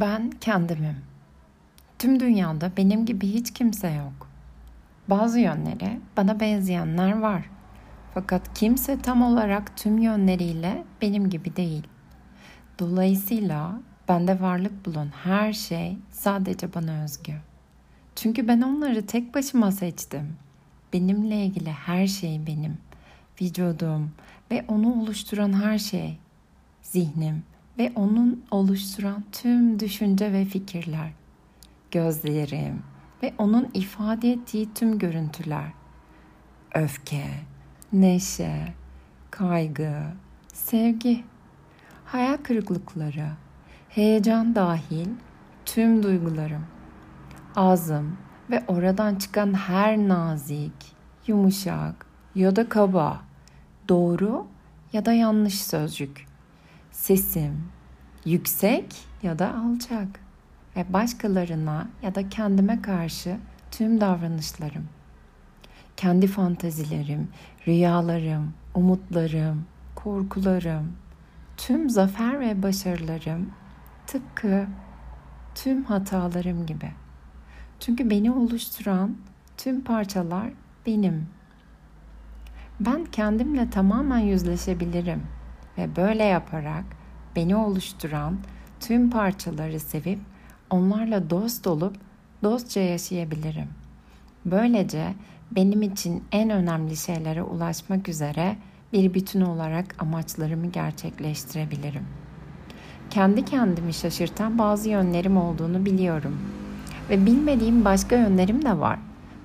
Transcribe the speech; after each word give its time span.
Ben 0.00 0.30
kendimim. 0.30 0.96
Tüm 1.98 2.20
dünyada 2.20 2.72
benim 2.76 3.06
gibi 3.06 3.26
hiç 3.28 3.52
kimse 3.52 3.90
yok. 3.90 4.28
Bazı 5.08 5.40
yönleri 5.40 6.00
bana 6.16 6.40
benzeyenler 6.40 7.18
var. 7.18 7.50
Fakat 8.14 8.54
kimse 8.54 9.00
tam 9.00 9.22
olarak 9.22 9.76
tüm 9.76 9.98
yönleriyle 9.98 10.84
benim 11.02 11.30
gibi 11.30 11.56
değil. 11.56 11.86
Dolayısıyla 12.78 13.80
bende 14.08 14.40
varlık 14.40 14.86
bulan 14.86 15.08
her 15.24 15.52
şey 15.52 15.98
sadece 16.10 16.74
bana 16.74 17.02
özgü. 17.02 17.34
Çünkü 18.16 18.48
ben 18.48 18.60
onları 18.60 19.06
tek 19.06 19.34
başıma 19.34 19.72
seçtim. 19.72 20.36
Benimle 20.92 21.44
ilgili 21.44 21.70
her 21.70 22.06
şey 22.06 22.46
benim. 22.46 22.78
Vücudum 23.40 24.12
ve 24.50 24.64
onu 24.68 25.02
oluşturan 25.02 25.62
her 25.62 25.78
şey. 25.78 26.18
Zihnim, 26.82 27.42
ve 27.78 27.92
onun 27.94 28.44
oluşturan 28.50 29.24
tüm 29.32 29.80
düşünce 29.80 30.32
ve 30.32 30.44
fikirler, 30.44 31.10
gözlerim 31.90 32.82
ve 33.22 33.34
onun 33.38 33.70
ifade 33.74 34.32
ettiği 34.32 34.74
tüm 34.74 34.98
görüntüler, 34.98 35.72
öfke, 36.74 37.26
neşe, 37.92 38.74
kaygı, 39.30 40.02
sevgi, 40.52 41.24
hayal 42.04 42.36
kırıklıkları, 42.36 43.28
heyecan 43.88 44.54
dahil 44.54 45.08
tüm 45.64 46.02
duygularım, 46.02 46.66
ağzım 47.56 48.16
ve 48.50 48.64
oradan 48.68 49.14
çıkan 49.14 49.54
her 49.54 49.98
nazik, 49.98 50.96
yumuşak 51.26 52.06
ya 52.34 52.56
da 52.56 52.68
kaba, 52.68 53.22
doğru 53.88 54.46
ya 54.92 55.04
da 55.04 55.12
yanlış 55.12 55.64
sözcük. 55.64 56.26
Sesim 56.90 57.68
yüksek 58.26 58.84
ya 59.22 59.38
da 59.38 59.54
alçak 59.54 60.20
ve 60.76 60.92
başkalarına 60.92 61.88
ya 62.02 62.14
da 62.14 62.28
kendime 62.28 62.82
karşı 62.82 63.36
tüm 63.70 64.00
davranışlarım. 64.00 64.88
Kendi 65.96 66.26
fantazilerim, 66.26 67.28
rüyalarım, 67.66 68.54
umutlarım, 68.74 69.64
korkularım, 69.94 70.92
tüm 71.56 71.90
zafer 71.90 72.40
ve 72.40 72.62
başarılarım 72.62 73.50
tıpkı 74.06 74.66
tüm 75.54 75.84
hatalarım 75.84 76.66
gibi. 76.66 76.90
Çünkü 77.80 78.10
beni 78.10 78.32
oluşturan 78.32 79.16
tüm 79.56 79.84
parçalar 79.84 80.50
benim. 80.86 81.26
Ben 82.80 83.04
kendimle 83.04 83.70
tamamen 83.70 84.18
yüzleşebilirim 84.18 85.22
ve 85.78 85.96
böyle 85.96 86.24
yaparak 86.24 86.84
beni 87.36 87.56
oluşturan 87.56 88.36
tüm 88.80 89.10
parçaları 89.10 89.80
sevip 89.80 90.18
onlarla 90.70 91.30
dost 91.30 91.66
olup 91.66 91.96
dostça 92.42 92.80
yaşayabilirim. 92.80 93.68
Böylece 94.44 95.14
benim 95.50 95.82
için 95.82 96.24
en 96.32 96.50
önemli 96.50 96.96
şeylere 96.96 97.42
ulaşmak 97.42 98.08
üzere 98.08 98.56
bir 98.92 99.14
bütün 99.14 99.40
olarak 99.40 100.02
amaçlarımı 100.02 100.66
gerçekleştirebilirim. 100.66 102.06
Kendi 103.10 103.44
kendimi 103.44 103.94
şaşırtan 103.94 104.58
bazı 104.58 104.88
yönlerim 104.88 105.36
olduğunu 105.36 105.86
biliyorum 105.86 106.38
ve 107.10 107.26
bilmediğim 107.26 107.84
başka 107.84 108.16
yönlerim 108.16 108.64
de 108.64 108.78
var. 108.78 108.98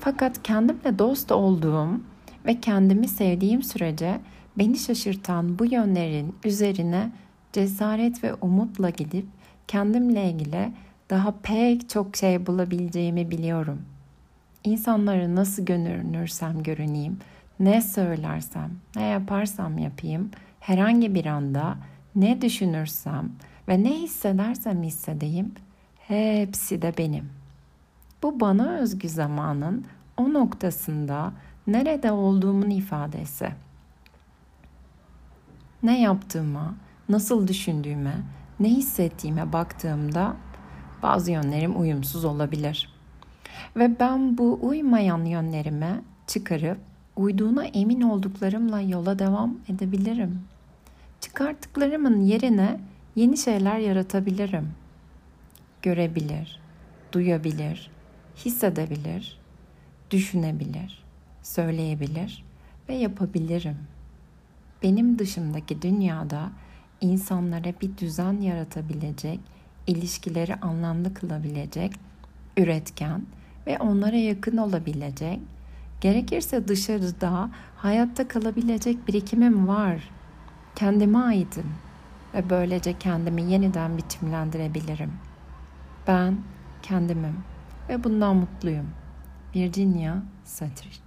Fakat 0.00 0.42
kendimle 0.42 0.98
dost 0.98 1.32
olduğum 1.32 2.00
ve 2.46 2.60
kendimi 2.60 3.08
sevdiğim 3.08 3.62
sürece 3.62 4.20
beni 4.58 4.78
şaşırtan 4.78 5.58
bu 5.58 5.64
yönlerin 5.64 6.34
üzerine 6.44 7.12
cesaret 7.52 8.24
ve 8.24 8.34
umutla 8.34 8.90
gidip 8.90 9.26
kendimle 9.68 10.30
ilgili 10.30 10.72
daha 11.10 11.34
pek 11.42 11.88
çok 11.88 12.16
şey 12.16 12.46
bulabileceğimi 12.46 13.30
biliyorum. 13.30 13.82
İnsanları 14.64 15.36
nasıl 15.36 15.64
görünürsem 15.64 16.62
görüneyim, 16.62 17.18
ne 17.60 17.82
söylersem, 17.82 18.70
ne 18.96 19.04
yaparsam 19.04 19.78
yapayım, 19.78 20.30
herhangi 20.60 21.14
bir 21.14 21.26
anda 21.26 21.76
ne 22.16 22.42
düşünürsem 22.42 23.32
ve 23.68 23.82
ne 23.82 23.90
hissedersem 23.90 24.82
hissedeyim, 24.82 25.54
hepsi 25.98 26.82
de 26.82 26.94
benim. 26.98 27.30
Bu 28.22 28.40
bana 28.40 28.70
özgü 28.70 29.08
zamanın 29.08 29.84
o 30.16 30.32
noktasında 30.32 31.32
nerede 31.66 32.12
olduğumun 32.12 32.70
ifadesi. 32.70 33.48
Ne 35.82 36.00
yaptığıma, 36.00 36.74
nasıl 37.08 37.48
düşündüğüme, 37.48 38.14
ne 38.60 38.68
hissettiğime 38.68 39.52
baktığımda 39.52 40.36
bazı 41.02 41.32
yönlerim 41.32 41.80
uyumsuz 41.80 42.24
olabilir. 42.24 42.88
Ve 43.76 44.00
ben 44.00 44.38
bu 44.38 44.58
uymayan 44.62 45.24
yönlerime 45.24 46.00
çıkarıp 46.26 46.78
uyduğuna 47.16 47.64
emin 47.64 48.00
olduklarımla 48.00 48.80
yola 48.80 49.18
devam 49.18 49.58
edebilirim. 49.68 50.40
Çıkarttıklarımın 51.20 52.20
yerine 52.20 52.80
yeni 53.16 53.36
şeyler 53.36 53.78
yaratabilirim. 53.78 54.68
Görebilir, 55.82 56.60
duyabilir, 57.12 57.90
hissedebilir, 58.36 59.38
düşünebilir, 60.10 61.04
söyleyebilir 61.42 62.44
ve 62.88 62.94
yapabilirim. 62.94 63.76
Benim 64.82 65.18
dışımdaki 65.18 65.82
dünyada 65.82 66.50
insanlara 67.00 67.72
bir 67.80 67.98
düzen 67.98 68.40
yaratabilecek, 68.40 69.40
ilişkileri 69.86 70.54
anlamlı 70.54 71.14
kılabilecek, 71.14 71.92
üretken 72.56 73.22
ve 73.66 73.78
onlara 73.78 74.16
yakın 74.16 74.56
olabilecek, 74.56 75.40
gerekirse 76.00 76.68
dışarıda 76.68 77.50
hayatta 77.76 78.28
kalabilecek 78.28 79.08
birikimim 79.08 79.68
var. 79.68 80.10
Kendime 80.74 81.18
aitim 81.18 81.74
ve 82.34 82.50
böylece 82.50 82.98
kendimi 82.98 83.42
yeniden 83.42 83.98
biçimlendirebilirim. 83.98 85.12
Ben 86.06 86.38
kendimim 86.82 87.36
ve 87.88 88.04
bundan 88.04 88.36
mutluyum. 88.36 88.86
Virginia 89.54 90.14
Satir 90.44 91.05